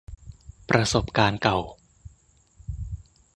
[0.69, 1.59] ประสบการณ์เก่า